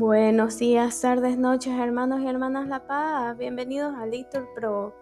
Buenos 0.00 0.58
días, 0.58 0.98
tardes, 1.02 1.36
noches, 1.36 1.78
hermanos 1.78 2.22
y 2.22 2.26
hermanas 2.26 2.66
La 2.68 2.86
Paz. 2.86 3.36
Bienvenidos 3.36 3.94
a 3.94 4.06
Litur 4.06 4.48
Pro. 4.54 4.94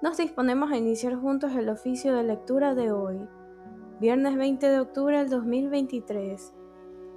Nos 0.00 0.16
disponemos 0.16 0.72
a 0.72 0.78
iniciar 0.78 1.14
juntos 1.14 1.52
el 1.54 1.68
oficio 1.68 2.14
de 2.14 2.22
lectura 2.22 2.74
de 2.74 2.90
hoy, 2.90 3.28
viernes 4.00 4.38
20 4.38 4.66
de 4.66 4.80
octubre 4.80 5.18
del 5.18 5.28
2023, 5.28 6.54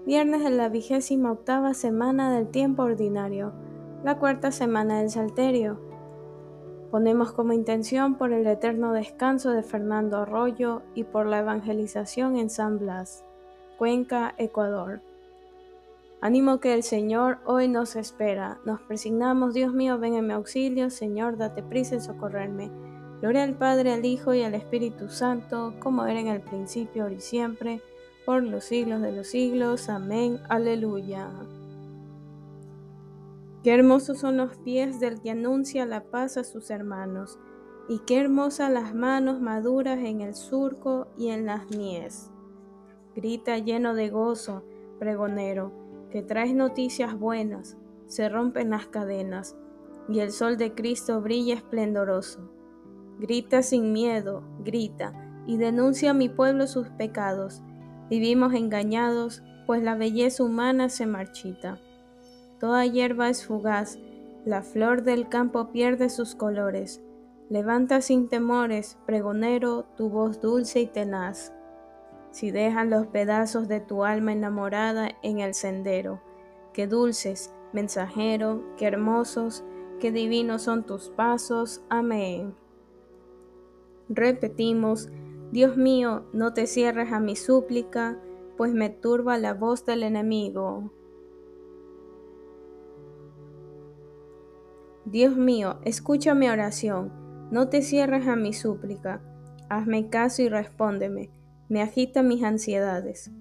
viernes 0.06 0.44
de 0.44 0.50
la 0.50 0.68
vigésima 0.68 1.32
octava 1.32 1.74
semana 1.74 2.30
del 2.36 2.50
tiempo 2.50 2.84
ordinario, 2.84 3.54
la 4.04 4.20
cuarta 4.20 4.52
semana 4.52 5.00
del 5.00 5.10
Salterio. 5.10 5.80
Ponemos 6.92 7.32
como 7.32 7.54
intención 7.54 8.16
por 8.16 8.34
el 8.34 8.46
eterno 8.48 8.92
descanso 8.92 9.52
de 9.52 9.64
Fernando 9.64 10.18
Arroyo 10.18 10.82
y 10.94 11.06
por 11.06 11.28
la 11.28 11.40
evangelización 11.40 12.36
en 12.36 12.50
San 12.50 12.80
Blas, 12.80 13.24
Cuenca, 13.78 14.36
Ecuador. 14.38 15.00
Ánimo 16.24 16.62
que 16.62 16.74
el 16.74 16.84
Señor 16.84 17.40
hoy 17.44 17.68
nos 17.68 17.98
espera. 17.98 18.58
Nos 18.64 18.80
presignamos, 18.80 19.54
Dios 19.54 19.74
mío, 19.74 20.00
ven 20.00 20.14
en 20.14 20.26
mi 20.26 20.32
auxilio. 20.32 20.90
Señor, 20.90 21.36
date 21.36 21.62
prisa 21.62 21.96
en 21.96 22.02
socorrerme. 22.02 22.72
Gloria 23.20 23.44
al 23.44 23.58
Padre, 23.58 23.92
al 23.92 24.06
Hijo 24.06 24.34
y 24.34 24.42
al 24.42 24.56
Espíritu 24.56 25.10
Santo, 25.10 25.74
como 25.82 26.06
era 26.06 26.22
en 26.22 26.28
el 26.28 26.40
principio, 26.40 27.04
ahora 27.04 27.16
y 27.16 27.20
siempre, 27.20 27.82
por 28.26 28.42
los 28.42 28.64
siglos 28.64 29.02
de 29.02 29.12
los 29.12 29.28
siglos. 29.28 29.90
Amén. 29.90 30.40
Aleluya. 30.48 31.30
Qué 33.62 33.74
hermosos 33.74 34.18
son 34.20 34.38
los 34.38 34.56
pies 34.60 35.02
del 35.02 35.20
que 35.20 35.32
anuncia 35.32 35.86
la 35.86 36.06
paz 36.06 36.38
a 36.38 36.46
sus 36.46 36.70
hermanos, 36.70 37.38
y 37.90 38.00
qué 38.00 38.22
hermosas 38.22 38.72
las 38.72 38.96
manos 38.96 39.42
maduras 39.42 40.00
en 40.00 40.22
el 40.22 40.36
surco 40.36 41.08
y 41.18 41.32
en 41.32 41.46
las 41.46 41.70
mies. 41.70 42.32
Grita 43.14 43.58
lleno 43.58 43.94
de 43.94 44.10
gozo, 44.10 44.64
pregonero 45.00 45.83
que 46.14 46.22
traes 46.22 46.54
noticias 46.54 47.18
buenas, 47.18 47.76
se 48.06 48.30
rompen 48.30 48.70
las 48.70 48.86
cadenas, 48.86 49.58
y 50.08 50.20
el 50.20 50.32
sol 50.32 50.58
de 50.58 50.76
Cristo 50.76 51.20
brilla 51.22 51.56
esplendoroso. 51.56 52.52
Grita 53.18 53.64
sin 53.64 53.92
miedo, 53.94 54.44
grita, 54.60 55.12
y 55.48 55.58
denuncia 55.58 56.12
a 56.12 56.14
mi 56.14 56.30
pueblo 56.30 56.68
sus 56.68 56.88
pecados. 56.90 57.64
Vivimos 58.12 58.54
engañados, 58.54 59.42
pues 59.66 59.82
la 59.82 59.96
belleza 59.96 60.44
humana 60.44 60.88
se 60.90 61.08
marchita. 61.08 61.80
Toda 62.60 62.86
hierba 62.86 63.30
es 63.30 63.48
fugaz, 63.48 63.98
la 64.46 64.62
flor 64.62 65.02
del 65.02 65.30
campo 65.30 65.72
pierde 65.72 66.10
sus 66.10 66.36
colores. 66.36 67.02
Levanta 67.50 68.02
sin 68.02 68.30
temores, 68.30 69.00
pregonero, 69.08 69.86
tu 69.98 70.10
voz 70.10 70.40
dulce 70.42 70.80
y 70.80 70.86
tenaz 70.86 71.52
si 72.34 72.50
dejas 72.50 72.88
los 72.88 73.06
pedazos 73.06 73.68
de 73.68 73.80
tu 73.80 74.04
alma 74.04 74.34
enamorada 74.34 75.12
en 75.22 75.40
el 75.40 75.54
sendero. 75.54 76.20
Qué 76.74 76.88
dulces, 76.88 77.54
mensajero, 77.74 78.64
qué 78.76 78.88
hermosos, 78.88 79.64
qué 80.00 80.12
divinos 80.12 80.64
son 80.64 80.84
tus 80.84 81.12
pasos. 81.12 81.84
Amén. 81.90 82.56
Repetimos, 84.10 85.12
Dios 85.52 85.78
mío, 85.78 86.26
no 86.34 86.56
te 86.56 86.66
cierres 86.66 87.14
a 87.14 87.20
mi 87.20 87.36
súplica, 87.36 88.20
pues 88.58 88.74
me 88.74 88.90
turba 88.90 89.38
la 89.38 89.54
voz 89.54 89.86
del 89.86 90.02
enemigo. 90.02 90.92
Dios 95.06 95.36
mío, 95.36 95.78
escucha 95.84 96.34
mi 96.34 96.50
oración, 96.50 97.12
no 97.52 97.70
te 97.70 97.84
cierres 97.84 98.28
a 98.28 98.36
mi 98.36 98.54
súplica, 98.54 99.22
hazme 99.70 100.10
caso 100.10 100.42
y 100.42 100.50
respóndeme 100.50 101.30
me 101.74 101.82
agita 101.82 102.22
mis 102.22 102.44
ansiedades. 102.44 103.32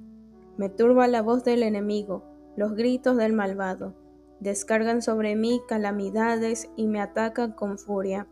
Me 0.56 0.70
turba 0.70 1.06
la 1.06 1.20
voz 1.20 1.44
del 1.44 1.62
enemigo, 1.62 2.24
los 2.56 2.72
gritos 2.72 3.18
del 3.18 3.34
malvado. 3.34 3.92
Descargan 4.40 5.02
sobre 5.02 5.36
mí 5.36 5.60
calamidades 5.68 6.70
y 6.74 6.86
me 6.86 7.02
atacan 7.02 7.52
con 7.52 7.76
furia. 7.76 8.26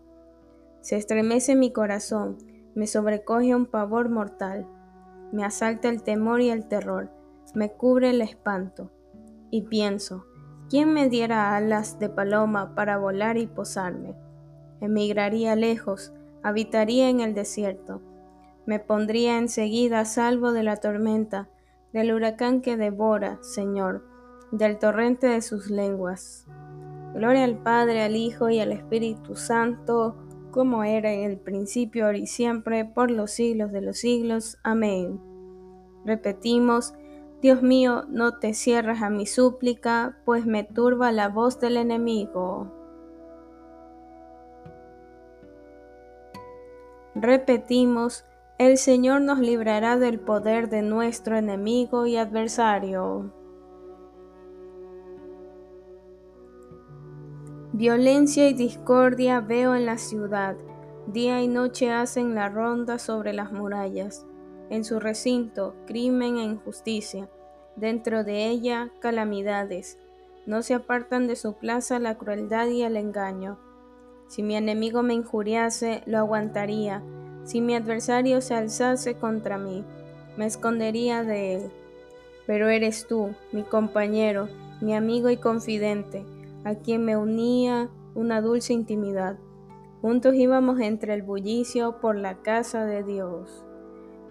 Se 0.80 0.96
estremece 0.96 1.54
mi 1.54 1.70
corazón, 1.70 2.38
me 2.74 2.86
sobrecoge 2.86 3.54
un 3.54 3.66
pavor 3.66 4.08
mortal. 4.08 4.66
Me 5.32 5.44
asalta 5.44 5.90
el 5.90 6.02
temor 6.02 6.40
y 6.40 6.48
el 6.48 6.66
terror, 6.66 7.10
me 7.54 7.70
cubre 7.70 8.08
el 8.08 8.22
espanto. 8.22 8.90
Y 9.50 9.64
pienso, 9.64 10.24
¿quién 10.70 10.94
me 10.94 11.10
diera 11.10 11.54
alas 11.54 11.98
de 11.98 12.08
paloma 12.08 12.74
para 12.74 12.96
volar 12.96 13.36
y 13.36 13.46
posarme? 13.46 14.16
Emigraría 14.80 15.56
lejos, 15.56 16.14
habitaría 16.42 17.10
en 17.10 17.20
el 17.20 17.34
desierto 17.34 18.00
me 18.70 18.78
pondría 18.78 19.36
enseguida 19.36 19.98
a 19.98 20.04
salvo 20.04 20.52
de 20.52 20.62
la 20.62 20.76
tormenta, 20.76 21.48
del 21.92 22.14
huracán 22.14 22.60
que 22.60 22.76
devora, 22.76 23.42
Señor, 23.42 24.06
del 24.52 24.78
torrente 24.78 25.26
de 25.26 25.42
sus 25.42 25.70
lenguas. 25.70 26.46
Gloria 27.12 27.42
al 27.42 27.58
Padre, 27.58 28.04
al 28.04 28.14
Hijo 28.14 28.48
y 28.48 28.60
al 28.60 28.70
Espíritu 28.70 29.34
Santo, 29.34 30.14
como 30.52 30.84
era 30.84 31.10
en 31.10 31.28
el 31.28 31.36
principio, 31.36 32.06
ahora 32.06 32.18
y 32.18 32.28
siempre, 32.28 32.84
por 32.84 33.10
los 33.10 33.32
siglos 33.32 33.72
de 33.72 33.80
los 33.80 33.98
siglos. 33.98 34.56
Amén. 34.62 35.20
Repetimos, 36.04 36.94
Dios 37.42 37.64
mío, 37.64 38.04
no 38.08 38.38
te 38.38 38.54
cierres 38.54 39.02
a 39.02 39.10
mi 39.10 39.26
súplica, 39.26 40.16
pues 40.24 40.46
me 40.46 40.62
turba 40.62 41.10
la 41.10 41.28
voz 41.28 41.58
del 41.58 41.76
enemigo. 41.76 42.72
Repetimos, 47.16 48.29
el 48.60 48.76
Señor 48.76 49.22
nos 49.22 49.38
librará 49.38 49.96
del 49.96 50.20
poder 50.20 50.68
de 50.68 50.82
nuestro 50.82 51.34
enemigo 51.34 52.04
y 52.04 52.18
adversario. 52.18 53.32
Violencia 57.72 58.50
y 58.50 58.52
discordia 58.52 59.40
veo 59.40 59.74
en 59.74 59.86
la 59.86 59.96
ciudad, 59.96 60.56
día 61.06 61.40
y 61.40 61.48
noche 61.48 61.90
hacen 61.90 62.34
la 62.34 62.50
ronda 62.50 62.98
sobre 62.98 63.32
las 63.32 63.50
murallas. 63.50 64.26
En 64.68 64.84
su 64.84 65.00
recinto, 65.00 65.74
crimen 65.86 66.36
e 66.36 66.42
injusticia, 66.42 67.30
dentro 67.76 68.24
de 68.24 68.48
ella, 68.48 68.90
calamidades. 69.00 69.98
No 70.44 70.60
se 70.60 70.74
apartan 70.74 71.28
de 71.28 71.36
su 71.36 71.54
plaza 71.54 71.98
la 71.98 72.18
crueldad 72.18 72.66
y 72.66 72.82
el 72.82 72.98
engaño. 72.98 73.58
Si 74.28 74.42
mi 74.42 74.54
enemigo 74.54 75.02
me 75.02 75.14
injuriase, 75.14 76.02
lo 76.04 76.18
aguantaría 76.18 77.02
si 77.44 77.60
mi 77.60 77.74
adversario 77.74 78.40
se 78.40 78.54
alzase 78.54 79.14
contra 79.14 79.58
mí, 79.58 79.84
me 80.36 80.46
escondería 80.46 81.22
de 81.22 81.54
él. 81.54 81.70
Pero 82.46 82.68
eres 82.68 83.06
tú, 83.06 83.34
mi 83.52 83.62
compañero, 83.62 84.48
mi 84.80 84.94
amigo 84.94 85.30
y 85.30 85.36
confidente, 85.36 86.24
a 86.64 86.74
quien 86.74 87.04
me 87.04 87.16
unía 87.16 87.88
una 88.14 88.40
dulce 88.40 88.72
intimidad. 88.72 89.38
Juntos 90.00 90.34
íbamos 90.34 90.80
entre 90.80 91.14
el 91.14 91.22
bullicio 91.22 92.00
por 92.00 92.16
la 92.16 92.42
casa 92.42 92.86
de 92.86 93.02
Dios. 93.02 93.64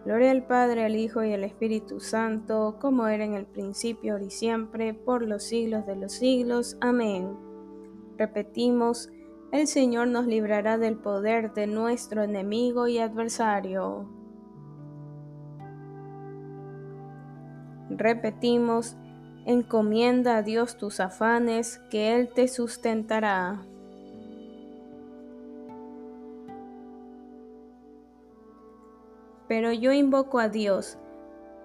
Gloria 0.06 0.31
al 0.31 0.47
Padre, 0.47 0.86
al 0.86 0.96
Hijo 0.96 1.24
y 1.24 1.34
al 1.34 1.44
Espíritu 1.44 2.00
Santo, 2.00 2.78
como 2.80 3.08
era 3.08 3.26
en 3.26 3.36
el 3.36 3.46
principio, 3.46 4.14
ahora 4.14 4.26
y 4.26 4.31
siempre, 4.31 4.94
por 4.94 5.22
los 5.22 5.44
siglos 5.44 5.86
de 5.86 5.96
los 5.96 6.14
siglos. 6.14 6.78
Amén. 6.81 7.38
Repetimos, 8.18 9.12
el 9.51 9.67
Señor 9.67 10.07
nos 10.07 10.27
librará 10.27 10.77
del 10.77 10.95
poder 10.95 11.53
de 11.53 11.65
nuestro 11.65 12.23
enemigo 12.23 12.87
y 12.87 12.99
adversario. 12.99 14.07
Repetimos, 17.89 18.95
encomienda 19.45 20.37
a 20.37 20.43
Dios 20.43 20.77
tus 20.77 20.99
afanes, 20.99 21.81
que 21.89 22.15
Él 22.15 22.29
te 22.31 22.47
sustentará. 22.47 23.65
Pero 29.47 29.71
yo 29.71 29.91
invoco 29.91 30.37
a 30.37 30.47
Dios, 30.47 30.99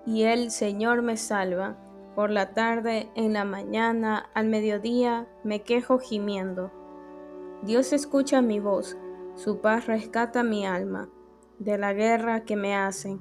y 0.07 0.23
el 0.23 0.51
Señor 0.51 1.03
me 1.03 1.19
salva. 1.19 1.77
Por 2.15 2.31
la 2.31 2.55
tarde, 2.55 3.11
en 3.15 3.35
la 3.35 3.45
mañana, 3.45 4.31
al 4.33 4.47
mediodía, 4.47 5.29
me 5.43 5.63
quejo 5.63 5.99
gimiendo. 5.99 6.84
Dios 7.65 7.95
escucha 7.95 8.43
mi 8.43 8.61
voz, 8.61 8.99
su 9.37 9.63
paz 9.63 9.87
rescata 9.87 10.43
mi 10.43 10.67
alma 10.67 11.09
de 11.59 11.79
la 11.79 11.95
guerra 11.95 12.45
que 12.45 12.57
me 12.57 12.77
hacen, 12.77 13.21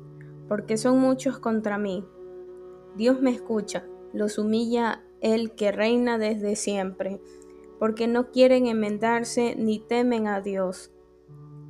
porque 0.49 0.75
son 0.75 0.99
muchos 0.99 1.39
contra 1.39 1.77
mí. 1.77 2.05
Dios 2.97 3.21
me 3.21 3.31
escucha, 3.31 3.85
los 4.11 4.37
humilla 4.37 5.01
el 5.21 5.55
que 5.55 5.71
reina 5.71 6.17
desde 6.17 6.57
siempre, 6.57 7.21
porque 7.79 8.07
no 8.07 8.31
quieren 8.31 8.67
enmendarse 8.67 9.55
ni 9.57 9.79
temen 9.79 10.27
a 10.27 10.41
Dios. 10.41 10.91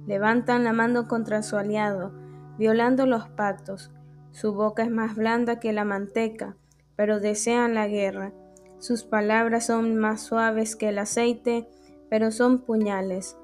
Levantan 0.08 0.64
la 0.64 0.74
mano 0.74 1.08
contra 1.08 1.44
su 1.44 1.58
aliado, 1.58 2.12
violando 2.58 3.06
los 3.06 3.30
pactos. 3.30 3.92
Su 4.32 4.54
boca 4.56 4.82
es 4.82 4.90
más 4.90 5.16
blanda 5.16 5.60
que 5.60 5.74
la 5.74 5.86
manteca, 5.86 6.58
pero 6.96 7.20
desean 7.20 7.76
la 7.76 7.88
guerra. 7.88 8.34
Sus 8.80 9.04
palabras 9.04 9.68
son 9.68 9.96
más 9.96 10.22
suaves 10.22 10.76
que 10.76 10.90
el 10.90 10.98
aceite, 10.98 11.70
pero 12.14 12.30
son 12.30 12.60
puñales. 12.60 13.40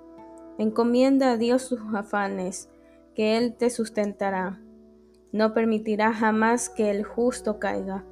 Encomienda 0.60 1.32
a 1.32 1.38
Dios 1.38 1.64
sus 1.64 1.80
afanes, 1.96 2.70
que 3.16 3.36
Él 3.36 3.56
te 3.56 3.72
sustentará. 3.72 4.62
No 5.32 5.56
permitirá 5.56 6.14
jamás 6.14 6.70
que 6.70 6.92
el 6.92 7.04
justo 7.04 7.58
caiga. 7.58 8.06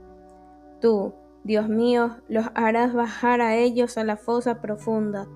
Tú, 0.81 1.13
Dios 1.43 1.69
mío, 1.69 2.17
los 2.27 2.47
harás 2.55 2.95
bajar 2.95 3.39
a 3.39 3.55
ellos 3.55 3.99
a 3.99 4.03
la 4.03 4.17
fosa 4.17 4.59
profunda. 4.59 5.27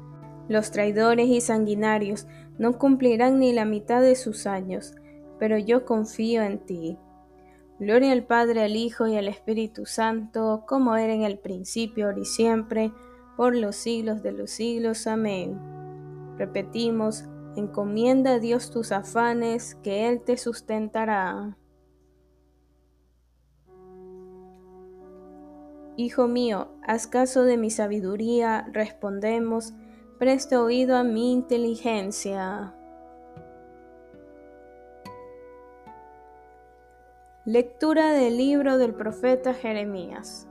Los 0.49 0.71
traidores 0.71 1.27
y 1.27 1.39
sanguinarios 1.39 2.25
no 2.57 2.79
cumplirán 2.79 3.37
ni 3.37 3.53
la 3.53 3.65
mitad 3.65 4.01
de 4.01 4.15
sus 4.15 4.47
años, 4.47 4.95
pero 5.37 5.59
yo 5.59 5.85
confío 5.85 6.41
en 6.41 6.57
ti. 6.65 6.97
Gloria 7.77 8.11
al 8.11 8.23
Padre, 8.23 8.63
al 8.63 8.75
Hijo 8.75 9.05
y 9.05 9.17
al 9.17 9.27
Espíritu 9.27 9.85
Santo, 9.85 10.63
como 10.67 10.95
era 10.95 11.13
en 11.13 11.21
el 11.21 11.37
principio, 11.37 12.07
ahora 12.07 12.21
y 12.21 12.25
siempre, 12.25 12.91
por 13.37 13.55
los 13.55 13.75
siglos 13.75 14.21
de 14.21 14.31
los 14.31 14.51
siglos. 14.51 15.07
Amén. 15.07 15.59
Repetimos, 16.37 17.25
encomienda 17.55 18.33
a 18.33 18.39
Dios 18.39 18.71
tus 18.71 18.91
afanes, 18.91 19.75
que 19.75 20.07
Él 20.07 20.21
te 20.21 20.37
sustentará. 20.37 21.57
Hijo 25.97 26.27
mío, 26.27 26.69
haz 26.83 27.05
caso 27.05 27.43
de 27.43 27.57
mi 27.57 27.69
sabiduría, 27.69 28.67
respondemos, 28.71 29.73
presta 30.17 30.61
oído 30.61 30.95
a 30.97 31.03
mi 31.03 31.31
inteligencia. 31.31 32.73
Lectura 37.45 38.11
del 38.11 38.37
libro 38.37 38.77
del 38.77 38.93
profeta 38.93 39.53
Jeremías. 39.53 40.47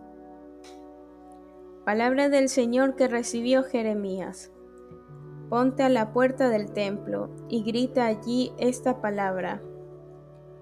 Palabra 1.90 2.28
del 2.28 2.48
Señor 2.48 2.94
que 2.94 3.08
recibió 3.08 3.64
Jeremías. 3.64 4.52
Ponte 5.48 5.82
a 5.82 5.88
la 5.88 6.12
puerta 6.12 6.48
del 6.48 6.70
templo 6.70 7.30
y 7.48 7.64
grita 7.64 8.06
allí 8.06 8.52
esta 8.58 9.00
palabra. 9.00 9.60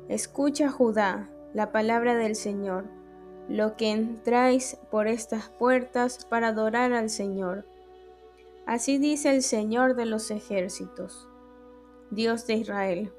Escucha 0.09 0.71
Judá, 0.71 1.29
la 1.53 1.71
palabra 1.71 2.15
del 2.15 2.35
Señor, 2.35 2.87
lo 3.47 3.77
que 3.77 3.91
entráis 3.91 4.79
por 4.91 5.07
estas 5.07 5.51
puertas 5.51 6.25
para 6.25 6.49
adorar 6.49 6.95
al 6.95 7.11
Señor. 7.11 7.67
Así 8.65 8.97
dice 8.97 9.29
el 9.29 9.43
Señor 9.43 9.97
de 9.97 10.07
los 10.07 10.31
ejércitos, 10.31 11.29
Dios 12.11 12.47
de 12.47 12.55
Israel 12.55 13.13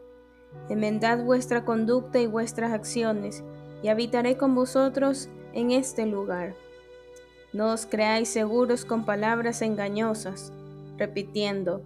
Enmendad 0.67 1.23
vuestra 1.23 1.63
conducta 1.63 2.17
y 2.17 2.25
vuestras 2.25 2.71
acciones, 2.71 3.43
y 3.83 3.89
habitaré 3.89 4.35
con 4.35 4.55
vosotros 4.55 5.29
en 5.53 5.69
este 5.69 6.07
lugar. 6.07 6.55
No 7.51 7.73
os 7.73 7.87
creáis 7.87 8.29
seguros 8.29 8.85
con 8.85 9.05
palabras 9.05 9.63
engañosas, 9.63 10.53
repitiendo, 10.97 11.81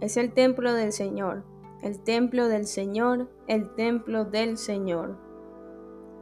es 0.00 0.16
el 0.16 0.32
templo 0.32 0.72
del 0.72 0.92
Señor, 0.92 1.44
el 1.82 2.00
templo 2.00 2.48
del 2.48 2.66
Señor, 2.66 3.28
el 3.46 3.74
templo 3.74 4.24
del 4.24 4.56
Señor. 4.56 5.18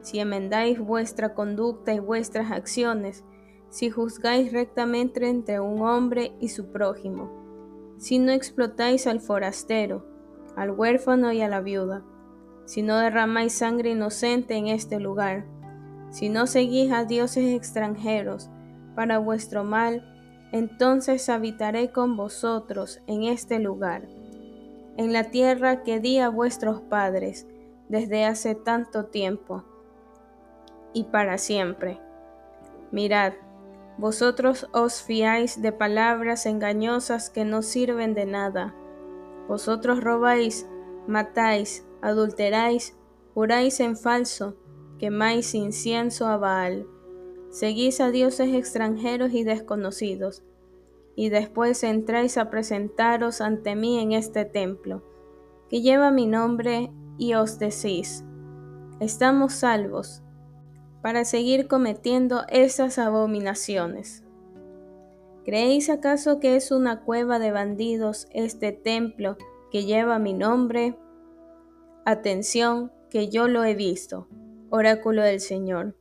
Si 0.01 0.19
enmendáis 0.19 0.81
vuestra 0.81 1.33
conducta 1.35 1.95
y 1.95 2.01
vuestras 2.01 2.51
acciones, 2.51 3.23
si 3.71 3.89
juzgáis 3.89 4.53
rectamente 4.53 5.29
entre 5.29 5.61
un 5.61 5.83
hombre 5.83 6.33
y 6.41 6.49
su 6.49 6.73
prójimo, 6.73 7.95
si 7.99 8.19
no 8.19 8.33
explotáis 8.33 9.07
al 9.07 9.21
forastero, 9.21 10.05
al 10.57 10.73
huérfano 10.73 11.33
y 11.33 11.41
a 11.41 11.49
la 11.49 11.61
viuda, 11.61 12.03
si 12.65 12.83
no 12.83 12.99
derramáis 12.99 13.53
sangre 13.53 13.91
inocente 13.91 14.57
en 14.57 14.67
este 14.67 14.99
lugar, 14.99 15.47
si 16.11 16.29
no 16.29 16.49
seguís 16.49 16.91
a 16.91 17.05
dioses 17.05 17.55
extranjeros 17.55 18.51
para 18.95 19.19
vuestro 19.19 19.65
mal, 19.65 20.09
entonces 20.53 21.29
habitaré 21.29 21.91
con 21.91 22.17
vosotros 22.17 23.01
en 23.07 23.25
este 23.25 23.59
lugar, 23.59 24.09
en 24.97 25.13
la 25.13 25.25
tierra 25.25 25.83
que 25.83 26.01
di 26.01 26.19
a 26.19 26.29
vuestros 26.29 26.81
padres 26.83 27.47
desde 27.89 28.25
hace 28.25 28.55
tanto 28.55 29.07
tiempo 29.07 29.65
y 30.93 31.05
para 31.05 31.39
siempre. 31.39 32.01
Mirad, 32.91 33.33
vosotros 33.99 34.69
os 34.73 35.03
fiáis 35.03 35.61
de 35.63 35.73
palabras 35.73 36.47
engañosas 36.47 37.31
que 37.31 37.45
no 37.45 37.63
sirven 37.63 38.15
de 38.15 38.27
nada 38.27 38.75
vosotros 39.49 40.03
robáis, 40.03 40.67
matáis, 41.07 41.87
adulteráis, 42.01 42.97
juráis 43.35 43.81
en 43.81 43.97
falso, 43.97 44.57
quemáis 44.99 45.55
incienso 45.55 46.27
a 46.27 46.37
Baal, 46.37 46.87
seguís 47.53 48.01
a 48.01 48.11
dioses 48.11 48.55
extranjeros 48.55 49.35
y 49.35 49.45
desconocidos, 49.45 50.43
y 51.15 51.29
después 51.29 51.85
entráis 51.85 52.39
a 52.39 52.49
presentaros 52.49 53.43
ante 53.43 53.77
mí 53.77 54.01
en 54.01 54.13
este 54.13 54.47
templo, 54.47 55.03
que 55.69 55.83
lleva 55.83 56.11
mi 56.11 56.27
nombre, 56.27 56.91
y 57.19 57.35
os 57.35 57.59
decís, 57.59 58.25
estamos 59.01 59.53
salvos, 59.53 60.23
para 61.03 61.27
seguir 61.27 61.69
cometiendo 61.69 62.45
esas 62.49 62.99
abominaciones. 62.99 64.25
¿Creéis 65.45 65.91
acaso 65.91 66.41
que 66.41 66.57
es 66.57 66.71
una 66.71 67.03
cueva 67.03 67.39
de 67.39 67.53
bandidos 67.53 68.29
este 68.33 68.73
templo 68.73 69.37
que 69.71 69.85
lleva 69.85 70.19
mi 70.19 70.33
nombre? 70.33 70.97
Atención, 72.07 72.93
que 73.11 73.29
yo 73.29 73.47
lo 73.47 73.63
he 73.63 73.75
visto, 73.75 74.27
oráculo 74.71 75.21
del 75.23 75.41
Señor. 75.41 75.97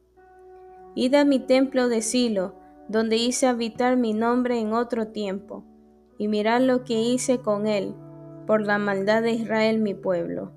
Id 0.96 1.16
a 1.16 1.26
mi 1.26 1.40
templo 1.40 1.88
de 1.88 2.02
Silo, 2.02 2.56
donde 2.88 3.16
hice 3.16 3.48
habitar 3.48 3.96
mi 3.96 4.14
nombre 4.14 4.60
en 4.60 4.74
otro 4.74 5.08
tiempo, 5.08 5.64
y 6.18 6.28
mirad 6.28 6.62
lo 6.62 6.84
que 6.84 7.00
hice 7.02 7.40
con 7.40 7.68
él, 7.68 7.96
por 8.46 8.62
la 8.62 8.78
maldad 8.78 9.22
de 9.22 9.32
Israel 9.32 9.80
mi 9.80 9.94
pueblo. 9.94 10.52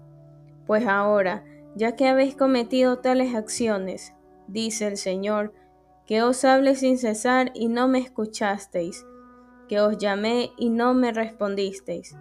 Pues 0.66 0.86
ahora, 0.86 1.44
ya 1.76 1.94
que 1.94 2.08
habéis 2.08 2.34
cometido 2.34 2.98
tales 2.98 3.34
acciones, 3.34 4.14
dice 4.48 4.88
el 4.88 4.96
Señor, 4.96 5.52
que 6.06 6.22
os 6.22 6.44
hablé 6.44 6.74
sin 6.74 6.98
cesar 6.98 7.50
y 7.54 7.68
no 7.68 7.88
me 7.88 7.98
escuchasteis, 7.98 9.06
que 9.68 9.80
os 9.80 9.98
llamé 9.98 10.50
y 10.58 10.70
no 10.70 10.94
me 10.94 11.12
respondisteis. 11.12 12.16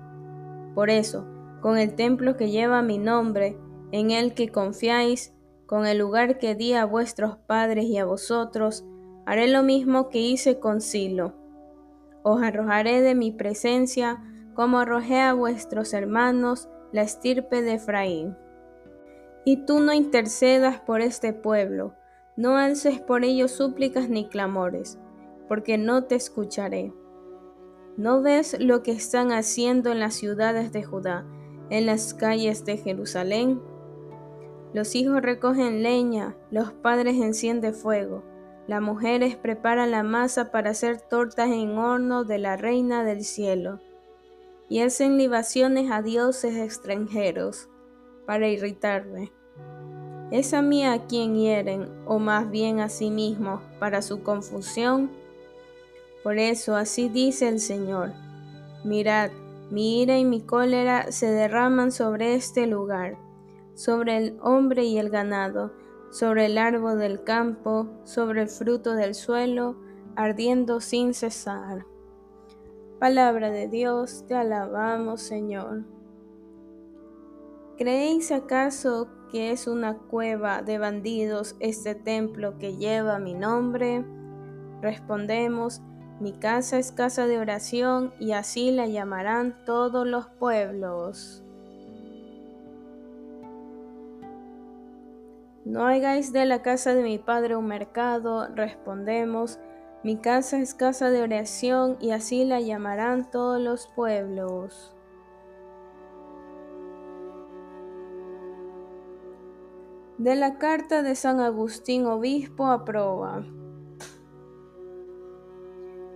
Por 0.75 0.89
eso, 0.89 1.25
con 1.62 1.77
el 1.77 1.95
templo 1.95 2.38
que 2.38 2.51
lleva 2.51 2.81
mi 2.81 2.98
nombre, 2.98 3.57
en 3.92 4.12
el 4.12 4.33
que 4.33 4.50
confiáis, 4.50 5.33
con 5.73 5.87
el 5.87 5.97
lugar 5.97 6.37
que 6.37 6.53
di 6.53 6.73
a 6.73 6.85
vuestros 6.85 7.35
padres 7.35 7.85
y 7.85 7.97
a 7.97 8.05
vosotros, 8.05 8.85
haré 9.25 9.47
lo 9.47 9.63
mismo 9.63 10.09
que 10.09 10.19
hice 10.19 10.59
con 10.59 10.81
Silo. 10.81 11.33
Os 12.21 12.43
arrojaré 12.43 13.01
de 13.01 13.15
mi 13.15 13.31
presencia 13.31 14.21
como 14.53 14.77
arrojé 14.77 15.19
a 15.19 15.33
vuestros 15.33 15.95
hermanos 15.95 16.69
la 16.91 17.01
estirpe 17.01 17.63
de 17.63 17.73
Efraín. 17.73 18.37
Y 19.45 19.65
tú 19.65 19.79
no 19.79 19.93
intercedas 19.93 20.79
por 20.79 21.01
este 21.01 21.33
pueblo, 21.33 21.95
no 22.38 22.55
alces 22.55 23.00
por 23.00 23.24
ellos 23.24 23.50
súplicas 23.50 24.09
ni 24.09 24.27
clamores, 24.27 25.00
porque 25.48 25.79
no 25.79 26.03
te 26.03 26.13
escucharé. 26.13 26.93
¿No 27.98 28.21
ves 28.21 28.55
lo 28.59 28.83
que 28.83 28.91
están 28.91 29.31
haciendo 29.31 29.91
en 29.91 30.00
las 30.00 30.13
ciudades 30.13 30.71
de 30.71 30.83
Judá, 30.83 31.25
en 31.71 31.88
las 31.88 32.13
calles 32.13 32.63
de 32.63 32.77
Jerusalén? 32.77 33.73
Los 34.74 34.96
hijos 34.96 35.22
recogen 35.22 35.84
leña, 35.84 36.36
los 36.50 36.72
padres 36.72 37.15
encienden 37.15 37.75
fuego, 37.75 38.24
las 38.68 38.82
mujeres 38.82 39.36
preparan 39.36 39.92
la 39.92 40.01
masa 40.03 40.51
para 40.51 40.72
hacer 40.72 41.00
tortas 41.00 41.50
en 41.51 41.77
horno 41.77 42.24
de 42.24 42.39
la 42.39 42.58
reina 42.58 43.03
del 43.03 43.24
cielo, 43.24 43.80
y 44.70 44.80
hacen 44.80 45.18
libaciones 45.18 45.92
a 45.92 46.01
dioses 46.01 46.58
extranjeros 46.58 47.70
para 48.25 48.48
irritarme. 48.48 49.32
¿Es 50.32 50.56
a 50.56 50.63
mí 50.63 50.84
a 50.84 51.06
quien 51.06 51.36
hieren, 51.36 51.92
o 52.08 52.18
más 52.18 52.50
bien 52.50 52.80
a 52.80 52.89
sí 52.89 53.12
mismos, 53.12 53.62
para 53.80 54.01
su 54.01 54.24
confusión? 54.24 55.12
Por 56.24 56.39
eso 56.39 56.75
así 56.75 57.10
dice 57.10 57.48
el 57.50 57.60
Señor. 57.60 58.13
Mirad, 58.84 59.30
mi 59.70 60.01
ira 60.01 60.18
y 60.18 60.25
mi 60.25 60.42
cólera 60.42 61.12
se 61.12 61.27
derraman 61.27 61.92
sobre 61.92 62.34
este 62.34 62.65
lugar, 62.65 63.18
sobre 63.74 64.18
el 64.18 64.38
hombre 64.42 64.84
y 64.84 64.98
el 64.98 65.10
ganado, 65.10 65.74
sobre 66.12 66.46
el 66.46 66.58
árbol 66.58 67.00
del 67.00 67.24
campo, 67.24 67.88
sobre 68.03 68.44
el 68.44 68.48
fruto 68.48 68.96
del 68.96 69.15
suelo, 69.15 69.77
ardiendo 70.15 70.80
sin 70.80 71.13
cesar. 71.13 71.86
Palabra 73.00 73.50
de 73.50 73.68
Dios, 73.68 74.25
te 74.27 74.36
alabamos 74.36 75.22
Señor. 75.22 75.84
¿Creéis 77.77 78.32
acaso 78.32 79.08
que 79.32 79.51
es 79.51 79.68
una 79.68 79.98
cueva 79.98 80.62
de 80.62 80.77
bandidos 80.77 81.56
este 81.60 81.96
templo 81.96 82.60
que 82.60 82.77
lleva 82.77 83.18
mi 83.18 83.34
nombre? 83.34 84.06
Respondemos, 84.82 85.82
mi 86.20 86.34
casa 86.34 86.77
es 86.77 86.92
casa 86.92 87.25
de 87.25 87.39
oración 87.39 88.13
y 88.20 88.34
así 88.34 88.72
la 88.72 88.86
llamarán 88.86 89.65
todos 89.65 90.06
los 90.06 90.27
pueblos. 90.27 91.42
No 95.74 95.88
hagáis 95.88 96.32
de 96.32 96.46
la 96.46 96.62
casa 96.62 96.94
de 96.94 97.01
mi 97.01 97.18
padre 97.18 97.56
un 97.56 97.65
mercado, 97.65 98.48
respondemos, 98.53 99.58
mi 100.03 100.18
casa 100.18 100.60
es 100.60 100.75
casa 100.75 101.10
de 101.10 101.24
oración 101.24 101.98
y 102.00 102.12
así 102.12 102.46
la 102.46 102.62
llamarán 102.62 103.32
todos 103.32 103.60
los 103.60 103.88
pueblos. 103.88 104.94
De 110.20 110.36
la 110.36 110.60
carta 110.60 111.01
de 111.01 111.15
San 111.15 111.39
Agustín 111.39 112.06
Obispo 112.06 112.68
a 112.68 112.86
Proba. 112.86 113.44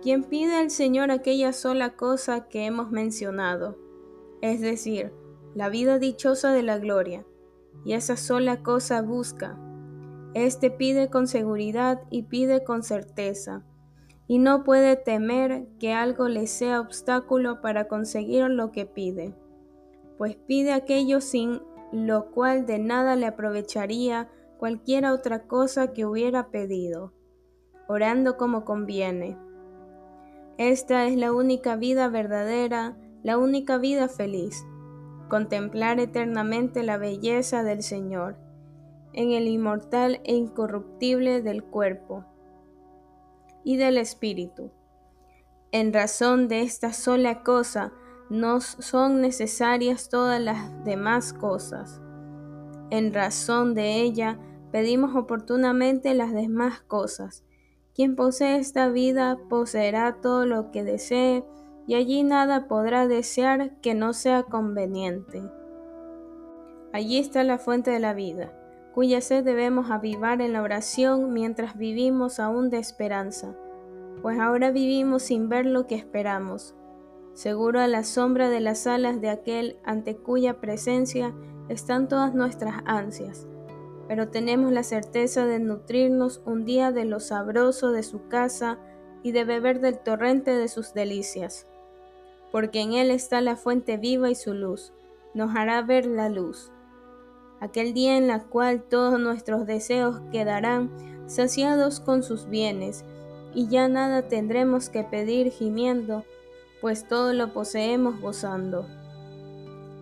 quien 0.00 0.22
pide 0.22 0.54
al 0.54 0.70
Señor 0.70 1.10
aquella 1.10 1.52
sola 1.52 1.96
cosa 1.96 2.46
que 2.48 2.64
hemos 2.64 2.92
mencionado, 2.92 3.76
es 4.40 4.60
decir, 4.60 5.12
la 5.56 5.68
vida 5.68 5.98
dichosa 5.98 6.52
de 6.52 6.62
la 6.62 6.78
gloria, 6.78 7.26
y 7.88 7.94
esa 7.94 8.18
sola 8.18 8.62
cosa 8.62 9.00
busca. 9.00 9.58
Este 10.34 10.70
pide 10.70 11.08
con 11.08 11.26
seguridad 11.26 12.02
y 12.10 12.24
pide 12.24 12.62
con 12.62 12.82
certeza, 12.82 13.64
y 14.26 14.36
no 14.36 14.62
puede 14.62 14.94
temer 14.96 15.66
que 15.80 15.94
algo 15.94 16.28
le 16.28 16.46
sea 16.48 16.82
obstáculo 16.82 17.62
para 17.62 17.88
conseguir 17.88 18.44
lo 18.50 18.72
que 18.72 18.84
pide, 18.84 19.34
pues 20.18 20.36
pide 20.36 20.74
aquello 20.74 21.22
sin 21.22 21.62
lo 21.90 22.30
cual 22.30 22.66
de 22.66 22.78
nada 22.78 23.16
le 23.16 23.24
aprovecharía 23.24 24.28
cualquiera 24.58 25.14
otra 25.14 25.46
cosa 25.46 25.94
que 25.94 26.04
hubiera 26.04 26.50
pedido, 26.50 27.14
orando 27.88 28.36
como 28.36 28.66
conviene. 28.66 29.38
Esta 30.58 31.06
es 31.06 31.16
la 31.16 31.32
única 31.32 31.76
vida 31.76 32.08
verdadera, 32.08 32.98
la 33.22 33.38
única 33.38 33.78
vida 33.78 34.08
feliz, 34.08 34.62
contemplar 35.28 36.00
eternamente 36.00 36.82
la 36.82 36.96
belleza 36.96 37.62
del 37.62 37.82
Señor, 37.82 38.36
en 39.12 39.32
el 39.32 39.46
inmortal 39.48 40.20
e 40.24 40.34
incorruptible 40.34 41.42
del 41.42 41.64
cuerpo 41.64 42.24
y 43.64 43.76
del 43.76 43.98
espíritu. 43.98 44.70
En 45.72 45.92
razón 45.92 46.48
de 46.48 46.62
esta 46.62 46.92
sola 46.92 47.42
cosa 47.42 47.92
nos 48.30 48.64
son 48.64 49.20
necesarias 49.20 50.08
todas 50.08 50.40
las 50.40 50.84
demás 50.84 51.32
cosas. 51.32 52.00
En 52.90 53.12
razón 53.12 53.74
de 53.74 54.00
ella 54.00 54.38
pedimos 54.72 55.14
oportunamente 55.16 56.14
las 56.14 56.32
demás 56.32 56.80
cosas. 56.80 57.44
Quien 57.94 58.16
posee 58.16 58.58
esta 58.58 58.88
vida 58.88 59.38
poseerá 59.48 60.20
todo 60.20 60.46
lo 60.46 60.70
que 60.70 60.84
desee 60.84 61.44
y 61.88 61.94
allí 61.94 62.22
nada 62.22 62.68
podrá 62.68 63.08
desear 63.08 63.70
que 63.80 63.94
no 63.94 64.12
sea 64.12 64.42
conveniente. 64.42 65.42
Allí 66.92 67.16
está 67.16 67.42
la 67.44 67.56
fuente 67.56 67.90
de 67.90 67.98
la 67.98 68.12
vida, 68.12 68.52
cuya 68.92 69.22
sed 69.22 69.42
debemos 69.42 69.90
avivar 69.90 70.42
en 70.42 70.52
la 70.52 70.60
oración 70.60 71.32
mientras 71.32 71.78
vivimos 71.78 72.40
aún 72.40 72.68
de 72.68 72.76
esperanza, 72.76 73.56
pues 74.20 74.38
ahora 74.38 74.70
vivimos 74.70 75.22
sin 75.22 75.48
ver 75.48 75.64
lo 75.64 75.86
que 75.86 75.94
esperamos, 75.94 76.74
seguro 77.32 77.80
a 77.80 77.88
la 77.88 78.04
sombra 78.04 78.50
de 78.50 78.60
las 78.60 78.86
alas 78.86 79.22
de 79.22 79.30
aquel 79.30 79.78
ante 79.82 80.14
cuya 80.14 80.60
presencia 80.60 81.34
están 81.70 82.06
todas 82.06 82.34
nuestras 82.34 82.82
ansias, 82.84 83.48
pero 84.08 84.28
tenemos 84.28 84.72
la 84.72 84.82
certeza 84.82 85.46
de 85.46 85.58
nutrirnos 85.58 86.42
un 86.44 86.66
día 86.66 86.92
de 86.92 87.06
lo 87.06 87.18
sabroso 87.18 87.92
de 87.92 88.02
su 88.02 88.28
casa 88.28 88.78
y 89.22 89.32
de 89.32 89.44
beber 89.44 89.80
del 89.80 89.98
torrente 89.98 90.50
de 90.50 90.68
sus 90.68 90.92
delicias, 90.92 91.66
porque 92.50 92.80
en 92.80 92.92
él 92.92 93.10
está 93.10 93.40
la 93.40 93.56
fuente 93.56 93.96
viva 93.96 94.30
y 94.30 94.34
su 94.34 94.54
luz, 94.54 94.92
nos 95.34 95.54
hará 95.54 95.82
ver 95.82 96.06
la 96.06 96.28
luz 96.28 96.72
aquel 97.60 97.92
día 97.92 98.16
en 98.16 98.28
la 98.28 98.44
cual 98.44 98.82
todos 98.82 99.18
nuestros 99.18 99.66
deseos 99.66 100.20
quedarán 100.32 100.90
saciados 101.26 102.00
con 102.00 102.22
sus 102.22 102.48
bienes, 102.48 103.04
y 103.54 103.68
ya 103.68 103.88
nada 103.88 104.28
tendremos 104.28 104.88
que 104.88 105.04
pedir 105.04 105.50
gimiendo, 105.50 106.24
pues 106.80 107.08
todo 107.08 107.32
lo 107.32 107.52
poseemos 107.52 108.20
gozando. 108.20 108.86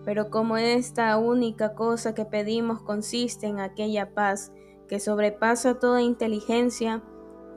Pero 0.05 0.29
como 0.29 0.57
esta 0.57 1.17
única 1.17 1.73
cosa 1.73 2.13
que 2.13 2.25
pedimos 2.25 2.81
consiste 2.81 3.47
en 3.47 3.59
aquella 3.59 4.13
paz 4.13 4.51
que 4.87 4.99
sobrepasa 4.99 5.79
toda 5.79 6.01
inteligencia, 6.01 7.01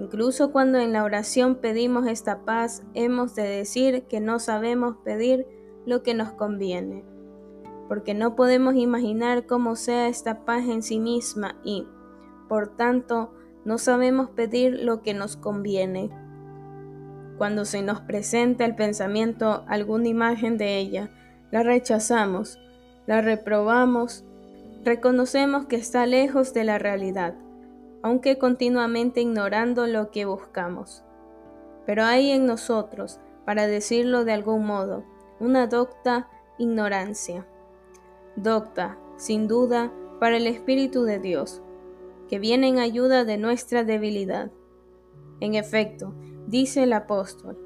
incluso 0.00 0.50
cuando 0.50 0.78
en 0.78 0.92
la 0.92 1.04
oración 1.04 1.56
pedimos 1.56 2.08
esta 2.08 2.44
paz, 2.44 2.82
hemos 2.94 3.34
de 3.36 3.44
decir 3.44 4.04
que 4.08 4.20
no 4.20 4.40
sabemos 4.40 4.96
pedir 5.04 5.46
lo 5.86 6.02
que 6.02 6.14
nos 6.14 6.32
conviene 6.32 7.04
porque 7.90 8.14
no 8.14 8.36
podemos 8.36 8.76
imaginar 8.76 9.46
cómo 9.46 9.74
sea 9.74 10.06
esta 10.06 10.44
paz 10.44 10.62
en 10.68 10.80
sí 10.80 11.00
misma 11.00 11.56
y, 11.64 11.88
por 12.48 12.76
tanto, 12.76 13.34
no 13.64 13.78
sabemos 13.78 14.30
pedir 14.30 14.78
lo 14.84 15.02
que 15.02 15.12
nos 15.12 15.36
conviene. 15.36 16.08
Cuando 17.36 17.64
se 17.64 17.82
nos 17.82 18.00
presenta 18.00 18.64
el 18.64 18.76
pensamiento 18.76 19.64
alguna 19.66 20.06
imagen 20.06 20.56
de 20.56 20.78
ella, 20.78 21.10
la 21.50 21.64
rechazamos, 21.64 22.60
la 23.08 23.22
reprobamos, 23.22 24.24
reconocemos 24.84 25.66
que 25.66 25.74
está 25.74 26.06
lejos 26.06 26.54
de 26.54 26.62
la 26.62 26.78
realidad, 26.78 27.34
aunque 28.02 28.38
continuamente 28.38 29.20
ignorando 29.20 29.86
lo 29.86 30.10
que 30.10 30.24
buscamos. 30.24 31.04
Pero 31.86 32.04
hay 32.04 32.30
en 32.30 32.46
nosotros, 32.46 33.20
para 33.44 33.66
decirlo 33.66 34.24
de 34.24 34.32
algún 34.32 34.64
modo, 34.66 35.04
una 35.38 35.66
docta 35.66 36.28
ignorancia 36.58 37.46
docta, 38.36 38.98
sin 39.16 39.48
duda, 39.48 39.92
para 40.18 40.36
el 40.36 40.46
Espíritu 40.46 41.04
de 41.04 41.18
Dios, 41.18 41.62
que 42.28 42.38
viene 42.38 42.68
en 42.68 42.78
ayuda 42.78 43.24
de 43.24 43.38
nuestra 43.38 43.84
debilidad. 43.84 44.50
En 45.40 45.54
efecto, 45.54 46.14
dice 46.46 46.82
el 46.84 46.92
apóstol, 46.92 47.58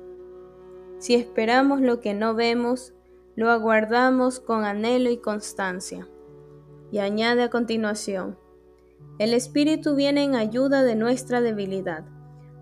si 0.99 1.15
esperamos 1.15 1.81
lo 1.81 2.01
que 2.01 2.15
no 2.15 2.35
vemos, 2.35 2.95
lo 3.37 3.51
aguardamos 3.51 4.41
con 4.41 4.65
anhelo 4.65 5.11
y 5.11 5.19
constancia. 5.19 6.09
Y 6.93 6.99
añade 6.99 7.43
a 7.43 7.51
continuación, 7.51 8.39
el 9.19 9.35
Espíritu 9.35 9.95
viene 9.95 10.25
en 10.25 10.35
ayuda 10.35 10.83
de 10.83 10.97
nuestra 10.97 11.41
debilidad, 11.41 12.05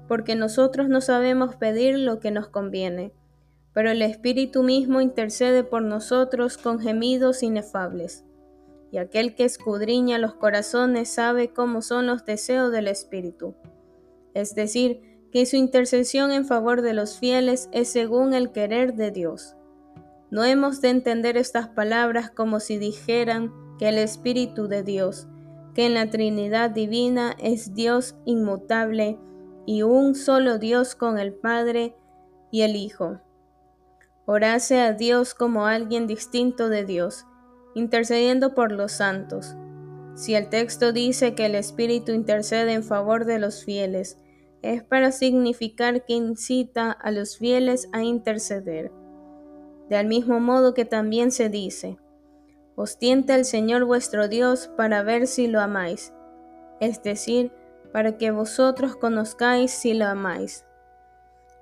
porque 0.09 0.35
nosotros 0.37 0.89
no 0.89 1.01
sabemos 1.01 1.57
pedir 1.57 1.99
lo 1.99 2.21
que 2.21 2.31
nos 2.31 2.49
conviene 2.49 3.13
pero 3.73 3.91
el 3.91 4.03
Espíritu 4.03 4.63
mismo 4.63 5.01
intercede 5.01 5.65
por 5.65 5.83
nosotros 5.83 6.59
con 6.59 6.79
gemidos 6.79 7.43
inefables. 7.43 8.25
Y 8.91 8.99
aquel 8.99 9.35
que 9.35 9.45
escudriña 9.45 10.19
los 10.19 10.35
corazones 10.35 11.09
sabe 11.09 11.53
cómo 11.53 11.81
son 11.81 12.07
los 12.07 12.27
deseos 12.27 12.71
del 12.71 12.89
Espíritu. 12.89 13.55
Es 14.35 14.55
decir, 14.55 15.01
que 15.33 15.47
su 15.47 15.57
intercesión 15.57 16.31
en 16.31 16.45
favor 16.45 16.83
de 16.83 16.93
los 16.93 17.19
fieles 17.19 17.71
es 17.73 17.89
según 17.89 18.35
el 18.35 18.53
querer 18.53 18.95
de 18.95 19.11
Dios. 19.11 19.57
No 20.31 20.45
hemos 20.45 20.83
de 20.83 20.91
entender 20.91 21.39
estas 21.39 21.69
palabras 21.69 22.31
como 22.31 22.61
si 22.61 22.77
dijeran 22.77 23.51
que 23.79 23.89
el 23.89 23.97
Espíritu 23.97 24.69
de 24.69 24.83
Dios, 24.83 25.27
que 25.75 25.87
en 25.87 25.95
la 25.95 26.11
Trinidad 26.11 26.71
Divina 26.71 27.35
es 27.39 27.75
Dios 27.75 28.17
inmutable 28.25 29.19
y 29.67 29.83
un 29.83 30.15
solo 30.15 30.59
Dios 30.59 30.95
con 30.95 31.19
el 31.19 31.33
Padre 31.33 31.97
y 32.51 32.63
el 32.63 32.77
Hijo 32.77 33.21
Orase 34.25 34.81
a 34.81 34.93
Dios 34.93 35.35
como 35.35 35.67
alguien 35.67 36.07
distinto 36.07 36.69
de 36.69 36.85
Dios, 36.85 37.27
intercediendo 37.75 38.55
por 38.55 38.71
los 38.71 38.93
santos. 38.93 39.57
Si 40.15 40.37
el 40.37 40.49
texto 40.49 40.93
dice 40.93 41.35
que 41.35 41.47
el 41.47 41.57
Espíritu 41.57 42.13
intercede 42.13 42.73
en 42.73 42.85
favor 42.85 43.25
de 43.25 43.41
los 43.41 43.65
fieles, 43.65 44.19
es 44.63 44.85
para 44.85 45.11
significar 45.11 46.05
que 46.05 46.15
incita 46.15 46.93
a 46.93 47.11
los 47.11 47.37
fieles 47.37 47.89
a 47.93 48.05
interceder. 48.05 48.93
Del 49.89 50.07
mismo 50.07 50.39
modo 50.39 50.73
que 50.73 50.85
también 50.85 51.33
se 51.33 51.49
dice, 51.49 51.99
Os 52.75 52.99
tienta 52.99 53.35
el 53.35 53.45
Señor 53.45 53.85
vuestro 53.85 54.29
Dios 54.29 54.71
para 54.77 55.03
ver 55.03 55.27
si 55.27 55.47
lo 55.47 55.61
amáis, 55.61 56.13
es 56.81 57.03
decir, 57.03 57.53
para 57.93 58.17
que 58.17 58.31
vosotros 58.31 58.97
conozcáis 58.97 59.71
si 59.71 59.95
lo 59.95 60.07
amáis. 60.07 60.65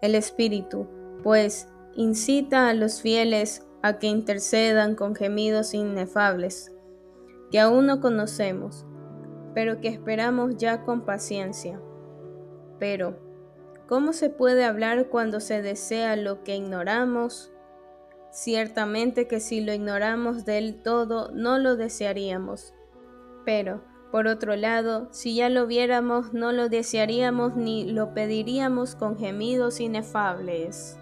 El 0.00 0.14
Espíritu, 0.14 0.86
pues, 1.22 1.68
incita 1.94 2.68
a 2.68 2.74
los 2.74 3.02
fieles 3.02 3.66
a 3.82 3.98
que 3.98 4.06
intercedan 4.06 4.94
con 4.94 5.14
gemidos 5.14 5.74
inefables, 5.74 6.72
que 7.50 7.58
aún 7.58 7.86
no 7.86 8.00
conocemos, 8.00 8.86
pero 9.54 9.80
que 9.80 9.88
esperamos 9.88 10.56
ya 10.56 10.84
con 10.84 11.04
paciencia. 11.04 11.80
Pero, 12.78 13.18
¿cómo 13.88 14.12
se 14.12 14.30
puede 14.30 14.64
hablar 14.64 15.08
cuando 15.08 15.40
se 15.40 15.60
desea 15.60 16.14
lo 16.16 16.44
que 16.44 16.56
ignoramos? 16.56 17.52
Ciertamente 18.30 19.26
que 19.26 19.40
si 19.40 19.60
lo 19.60 19.72
ignoramos 19.72 20.44
del 20.44 20.82
todo, 20.82 21.32
no 21.32 21.58
lo 21.58 21.76
desearíamos. 21.76 22.74
Pero, 23.44 23.82
por 24.12 24.28
otro 24.28 24.54
lado, 24.54 25.08
si 25.10 25.34
ya 25.34 25.48
lo 25.48 25.66
viéramos, 25.66 26.32
no 26.32 26.52
lo 26.52 26.68
desearíamos 26.68 27.56
ni 27.56 27.90
lo 27.90 28.14
pediríamos 28.14 28.94
con 28.94 29.18
gemidos 29.18 29.80
inefables. 29.80 30.96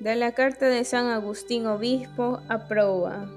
De 0.00 0.16
la 0.16 0.32
carta 0.32 0.66
de 0.66 0.84
San 0.84 1.06
Agustín 1.06 1.66
Obispo 1.66 2.40
a 2.48 2.68
Proa. 2.68 3.30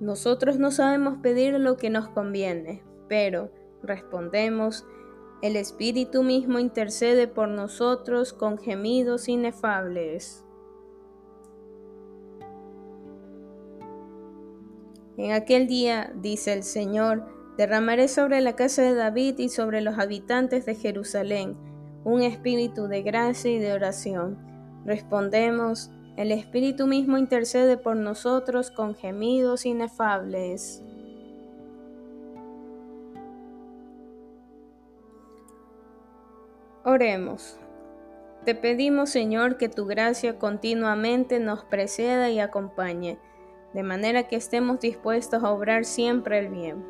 Nosotros 0.00 0.58
no 0.58 0.72
sabemos 0.72 1.18
pedir 1.22 1.54
lo 1.60 1.76
que 1.76 1.90
nos 1.90 2.08
conviene, 2.08 2.82
pero, 3.08 3.50
respondemos, 3.82 4.84
el 5.42 5.56
Espíritu 5.56 6.22
mismo 6.22 6.58
intercede 6.58 7.28
por 7.28 7.48
nosotros 7.48 8.32
con 8.32 8.58
gemidos 8.58 9.28
inefables. 9.28 10.44
En 15.16 15.32
aquel 15.32 15.66
día, 15.66 16.12
dice 16.16 16.52
el 16.52 16.62
Señor, 16.62 17.24
derramaré 17.56 18.08
sobre 18.08 18.40
la 18.40 18.54
casa 18.54 18.82
de 18.82 18.94
David 18.94 19.38
y 19.38 19.48
sobre 19.48 19.80
los 19.80 19.98
habitantes 19.98 20.66
de 20.66 20.74
Jerusalén 20.74 21.56
un 22.06 22.22
espíritu 22.22 22.86
de 22.86 23.02
gracia 23.02 23.50
y 23.50 23.58
de 23.58 23.72
oración. 23.72 24.38
Respondemos, 24.84 25.90
el 26.16 26.30
Espíritu 26.30 26.86
mismo 26.86 27.18
intercede 27.18 27.76
por 27.76 27.96
nosotros 27.96 28.70
con 28.70 28.94
gemidos 28.94 29.66
inefables. 29.66 30.84
Oremos. 36.88 37.58
Te 38.44 38.54
pedimos, 38.54 39.10
Señor, 39.10 39.56
que 39.56 39.68
tu 39.68 39.86
gracia 39.86 40.38
continuamente 40.38 41.40
nos 41.40 41.64
preceda 41.64 42.30
y 42.30 42.38
acompañe, 42.38 43.18
de 43.74 43.82
manera 43.82 44.28
que 44.28 44.36
estemos 44.36 44.78
dispuestos 44.78 45.42
a 45.42 45.50
obrar 45.50 45.84
siempre 45.84 46.38
el 46.38 46.48
bien. 46.48 46.86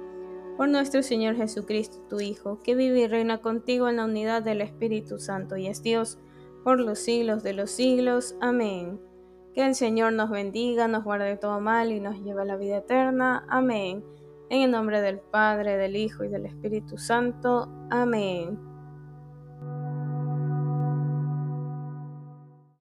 Por 0.59 0.69
nuestro 0.69 1.03
Señor 1.03 1.37
Jesucristo, 1.37 2.03
tu 2.11 2.21
Hijo, 2.21 2.61
que 2.63 2.75
vive 2.75 3.01
y 3.01 3.07
reina 3.07 3.39
contigo 3.39 3.89
en 3.89 3.97
la 3.97 4.05
unidad 4.05 4.43
del 4.43 4.61
Espíritu 4.61 5.19
Santo 5.19 5.57
y 5.57 5.67
es 5.67 5.83
Dios 5.83 6.19
por 6.63 6.79
los 6.79 6.99
siglos 6.99 7.43
de 7.43 7.55
los 7.55 7.71
siglos. 7.71 8.37
Amén. 8.43 9.01
Que 9.55 9.65
el 9.65 9.75
Señor 9.75 10.13
nos 10.13 10.29
bendiga, 10.29 10.89
nos 10.89 11.05
guarde 11.05 11.25
de 11.25 11.37
todo 11.39 11.59
mal 11.59 11.91
y 11.91 12.01
nos 12.01 12.23
lleve 12.23 12.43
a 12.43 12.45
la 12.45 12.59
vida 12.59 12.77
eterna. 12.77 13.47
Amén. 13.49 14.05
En 14.51 14.61
el 14.61 14.71
nombre 14.73 15.01
del 15.01 15.21
Padre, 15.21 15.79
del 15.79 15.97
Hijo 15.97 16.23
y 16.23 16.29
del 16.29 16.45
Espíritu 16.45 16.99
Santo. 16.99 17.67
Amén. 17.89 18.76